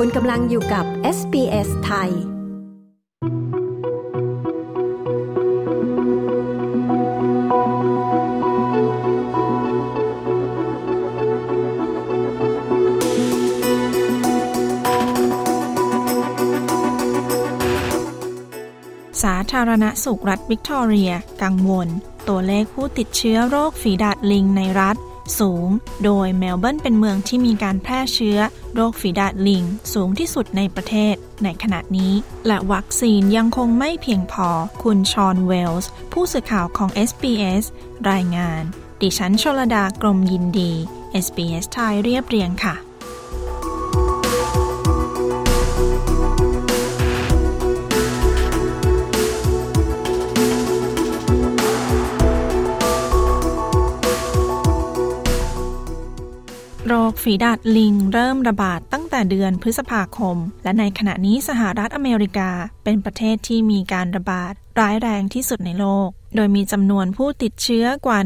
[0.00, 0.84] คุณกำลังอยู่กับ
[1.16, 2.10] SBS ไทย
[19.22, 21.88] สาธารณสุขรัฐวิกตอเรีย กังวล
[22.28, 24.96] ตัวเลขผู้ติดเชื้อโรคฝีดาดลิงในรัฐ
[25.40, 25.68] สูง
[26.04, 28.38] โดยเมลเบิร์นเป็นเมืองที่มีการแพร่เชื้อ
[28.74, 29.64] โรคฝีดาดลิง
[29.94, 31.14] สูงที่สุดในประเทศ
[31.44, 32.12] ในขณะนี้
[32.46, 34.48] และวัคซีนยังคงไม่เพียงพอ
[34.82, 37.64] คุณชอนเวลส์ ผู้สื่อข่าวของ SBS
[38.10, 38.62] รายงาน
[39.00, 40.72] ดิฉันชลดากรมยินดี
[41.24, 42.85] SBS ไทยเรียบเรียงค่ะ
[57.22, 62.50] ฝีดาดลิงเริ่มระบาดตั้งแต่เดือนพฤษภาคม และในขณะนี้สหรัฐอเมริกา
[62.84, 68.18] เป็นประเทศที่มีการระบาดร้ายแรงที่สุดในโลกโดยมีจำนวนผู้ติดเชื้อกว่า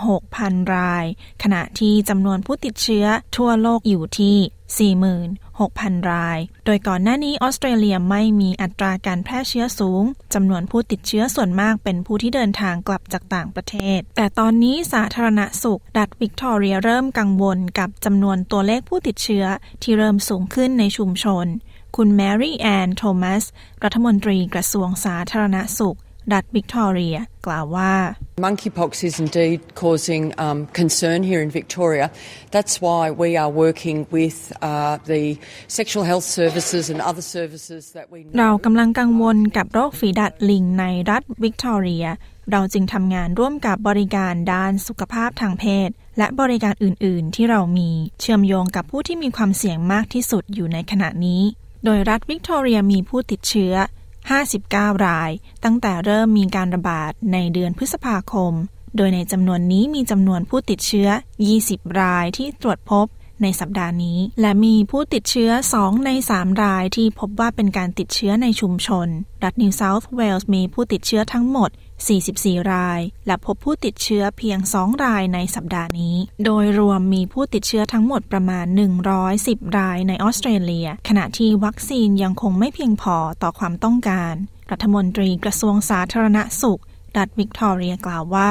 [0.00, 1.04] 16,000 ราย
[1.42, 4.36] ขณะที่จำนวนผู้ติดเชื้อทั่วโลกอยู่ที่
[5.44, 10.02] 46,000 ราย โดยก่อนหน้านี้ออสเตรเลียไม่มีอัตราการแพร่เชื้อสูง
[10.34, 19.44] จำนวนผู้ติดเชื้อส่วนมากเป็นผู้ที่เดินทางกลับจากต่างประเทศ แต่ตอนนี้สาธารณสุขรัฐวิกตอเรียเริ่มกังวลกับจำนวนตัวเลขผู้ติดเชื้อ
[19.82, 21.46] ที่เริ่มสูงขึ้นในชุมชน
[21.96, 23.44] คุณแมรี่แอนโทมัส
[23.82, 25.98] รัฐมนตรีกระทรวงสาธารณสุข
[26.32, 27.92] รัฐวิกตอเรีย กล่าวว่า
[28.46, 32.06] Monkeypox is indeed causing um, concern here in Victoria.
[32.54, 34.38] That's why we are working with
[34.70, 35.22] uh, the
[35.78, 38.62] sexual health services and other services that we เรา know.
[38.64, 42.06] กำลังกังวลกับโรคฝีดาษลิงในรัฐวิกตอเรีย
[42.52, 51.42] เราจึงทำงานร่วมกับบริการด้านสุขภาพทางเพศ และบริการอื่น ๆ ที่เรามีเชื่อมโยงกับผู้ที่มีความเสี่ยงมากที่สุดอยู่ในขณะนี้
[51.84, 53.74] โดยรัฐวิกตอเรียมีผู้ติดเชื้อ
[54.32, 55.30] 59 ราย
[55.64, 58.52] ตั้งแต่เริ่มมีการระบาดในเดือนพฤษภาคม
[58.96, 61.08] โดยในจำนวนนี้มีจำนวนผู้ติดเชื้อ
[61.54, 63.06] 20 รายที่ตรวจพบ
[63.42, 69.08] ในสัปดาห์นี้ และมีผู้ติดเชื้อ 2 ใน 3 รายที่พบว่าเป็นการติดเชื้อในชุมชน
[69.44, 71.70] รัฐนิวเซาท์เวลส์มีผู้ติดเชื้อทั้งหมด
[72.20, 78.66] 44 ราย และพบผู้ติดเชื้อเพียง 2 รายในสัปดาห์นี้ โดยรวมมีผู้ติดเชื้อทั้งหมดประมาณ
[79.22, 84.34] 110 รายในออสเตรเลีย ขณะที่วัคซีนยังคงไม่เพียงพอต่อความต้องการ
[84.70, 86.80] รัฐมนตรีกระทรวงสาธารณสุข
[87.16, 88.50] รัฐวิกตอเรียกล่าวว่า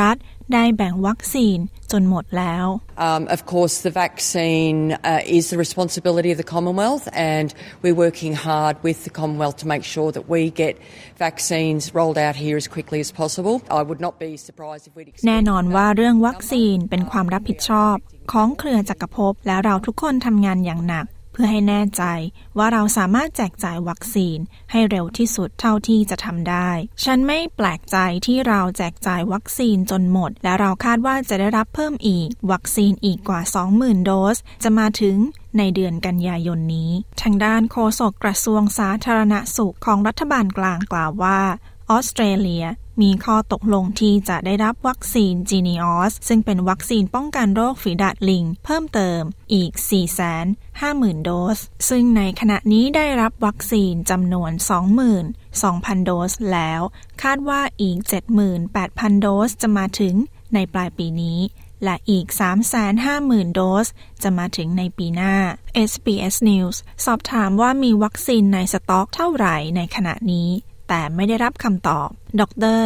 [0.00, 0.16] รัฐ
[0.52, 1.58] ได้แบ่งวัคซีน
[1.92, 2.66] จนหมดแล้ว
[3.10, 4.78] Um, of course, the vaccine
[5.12, 7.04] uh, is the responsibility of the Commonwealth,
[7.34, 7.48] and
[7.82, 10.74] we're working hard with the Commonwealth to make sure that we get
[11.26, 13.54] vaccines rolled out here as quickly as possible.
[13.80, 17.96] I would not be surprised if we'd แน่นอนว่าเรื่องวัคซีนเป็นความรับผิดชอบ
[18.32, 22.04] ของเครือจักรภพและเราทุกคนทำงานอย่างหนักเพื่อให้แน่ใจ
[22.58, 24.38] ว่าเราสามารถแจกจ่ายวัคซีน
[24.72, 26.70] ให้เร็วที่สุดเท่าที่จะทำได้
[27.04, 33.40] ฉันไม่แปลกใจที่เราแจกจ่ายวัคซีนจนหมด และเราคาดว่าจะได้รับเพิ่มอีก วัคซีนอีกกว่า
[33.74, 35.16] 20,000 โดส จะมาถึง
[35.58, 36.90] ในเดือนกันยายนนี้
[37.22, 41.40] ทางด้านโฆษกกระทรวงสาธารณสุขของรัฐบาลกลางกล่าวว่า
[41.90, 42.64] ออสเตรเลีย
[43.02, 49.20] มีข้อตกลงที่จะได้รับวัคซีนจีนีออสซึ่งเป็นวัคซีนป้องกันโรคฝีดาดลิง เพิ่มเติม
[49.54, 49.72] อีก
[50.48, 54.52] 450,000 โดส ซึ่งในขณะนี้ได้รับวัคซีนจำนวน
[55.28, 56.80] 22,000 โดสแล้ว
[57.22, 57.98] คาดว่าอีก
[58.60, 60.14] 78,000 โดสจะมาถึง
[60.54, 61.38] ในปลายปีนี้
[61.84, 62.26] และอีก
[62.90, 63.86] 350,000 โดส
[64.22, 65.34] จะมาถึงในปีหน้า
[65.90, 70.48] SBS News สอบถามว่ามีวัคซีนในสต็อกเท่าไหร่ในขณะนี้
[70.88, 72.08] แต่ไม่ได้รับคำตอบ
[72.40, 72.42] ด
[72.78, 72.82] ร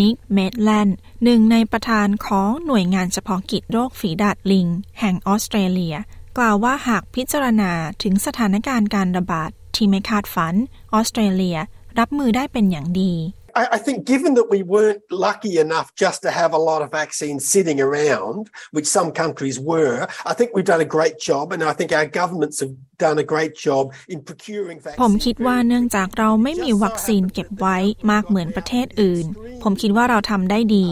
[0.00, 4.66] นิกเมดแลนด์หนึ่งในประธานของหน่วยงานเฉพาะกิจโรคฝีดาดลิง
[5.00, 5.96] แห่งออสเตรเลีย
[6.38, 7.70] กล่าวว่าหากพิจารณา
[8.02, 10.54] ถึงสถานการณ์การระบาดที่ไม่คาดฝัน
[10.92, 11.58] ออสเตรเลีย
[11.98, 13.12] รับมือได้เป็นอย่างดี
[13.60, 16.90] I, I think given that we weren't lucky enough just to have a lot of
[16.90, 21.62] vaccines sitting around, which some countries were, I think we've done a great job, and
[21.62, 25.00] I think our governments have done a great job in procuring vaccines.
[25.02, 27.76] ผมคิดว่าเนื่องจากเราไม่มีวัคซีนเก็บไว้
[28.10, 29.26] มากเหมือนประเทศอื่น
[29.62, 30.86] ผมคิดว่าเราทำได้ดี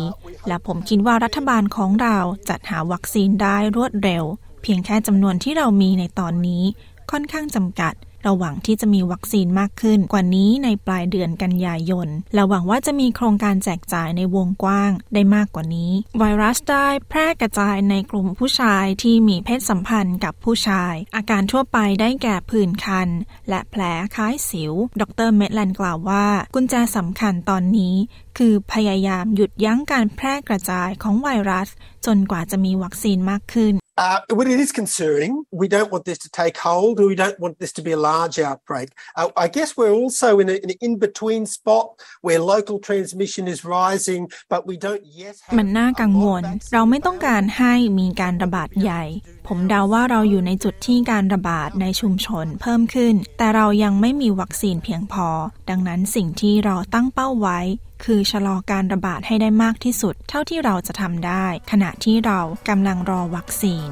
[0.48, 4.24] และผมคิดว่ารัฐบาลของเราจัดหาวัคซีนได้รวดเร็ว
[4.62, 6.62] เพียงแค่จำนวนที่เรามีในตอนนี้
[7.10, 23.08] ค่อนข้างจำกัด เราหวังที่จะมีวัคซีนมากขึ้นกว่านี้ในปลายเดือนกันยายนและหวังว่าจะมีโครงการแจกจ่ายในวงกว้างได้มากกว่านี้ ไวรัสได้แพร่กระจายในกลุ่มผู้ชายที่มีเพศสัมพันธ์กับผู้ชาย อาการทั่วไปได้แก่ผื่นคัน
[23.48, 23.82] และแผล
[24.14, 27.94] คล้ายสิว ดรเมดแลนกล่าวว่า กุญแจสำคัญตอนนี้
[28.38, 31.68] คือพยายามหยุดยั้งการแพร่กระจายของไวรัส
[32.06, 35.44] จนกว่าจะมีวัคซีนมากขึ้น Uh, well, it is concerning.
[35.50, 36.98] We don't want this to take hold.
[36.98, 38.88] We don't want this to be a large outbreak.
[39.16, 43.66] Uh, I guess we're also in, a, in an in-between spot where local transmission is
[43.66, 46.42] rising, but we don't yet have มันน่ากังวล
[46.72, 49.02] เราไม่ต้องการให้มีการระบาดใหญ่
[49.48, 55.28] ผมเดาว่าเราอยู่ในจุดที่การระบาดในชุมชนเพิ่มขึ้น แต่เรายังไม่มีวัคซีนเพียงพอ
[55.70, 57.60] ดังนั้นสิ่งที่เราตั้งเป้าไว้
[58.04, 63.88] คือชะลอการระบาดให้ได้มากที่สุด เท่าที่เราจะทำได้ ขณะที่เรากำลังรอวัคซีน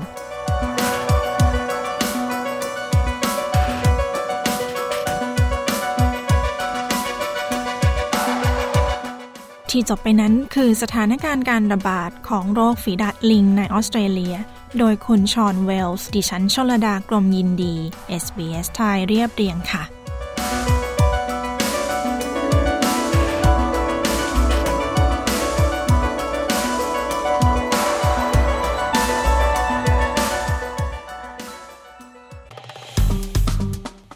[9.71, 14.37] ที่จบไปนั้นคือสถานการณ์การระบาดของโรคฝีดาดลิงในออสเตรเลีย
[14.79, 17.75] โดยคุณชอนเวลส์ ดิฉันชลดากรมยินดี
[18.23, 20.00] SBS ไทยเรียบเรียงค่ะ